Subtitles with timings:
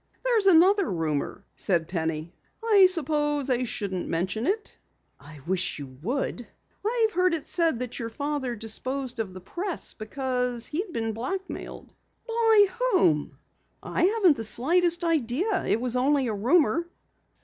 [0.25, 2.33] "There's another rumor," said Penny.
[2.63, 4.75] "I suppose I shouldn't mention it."
[5.19, 6.47] "I wish you would."
[6.83, 11.13] "I've heard it said that your father disposed of the Press because he had been
[11.13, 11.93] blackmailed."
[12.27, 13.37] "By whom?"
[13.83, 15.65] "I haven't the slightest idea.
[15.67, 16.87] It was only a rumor."